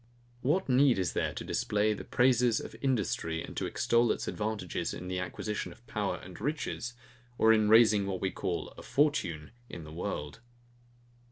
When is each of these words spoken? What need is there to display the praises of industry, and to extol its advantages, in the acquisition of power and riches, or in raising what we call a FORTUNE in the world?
What 0.41 0.67
need 0.67 0.97
is 0.97 1.13
there 1.13 1.31
to 1.35 1.43
display 1.43 1.93
the 1.93 2.03
praises 2.03 2.59
of 2.59 2.75
industry, 2.81 3.43
and 3.43 3.55
to 3.55 3.67
extol 3.67 4.11
its 4.11 4.27
advantages, 4.27 4.95
in 4.95 5.09
the 5.09 5.19
acquisition 5.19 5.71
of 5.71 5.85
power 5.85 6.15
and 6.17 6.41
riches, 6.41 6.95
or 7.37 7.53
in 7.53 7.69
raising 7.69 8.07
what 8.07 8.19
we 8.19 8.31
call 8.31 8.69
a 8.79 8.81
FORTUNE 8.81 9.51
in 9.69 9.83
the 9.83 9.91
world? 9.93 10.39